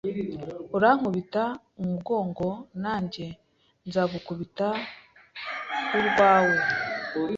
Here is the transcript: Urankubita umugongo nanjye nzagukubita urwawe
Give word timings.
Urankubita 0.77 1.43
umugongo 1.81 2.47
nanjye 2.83 3.25
nzagukubita 3.87 4.67
urwawe 5.97 6.57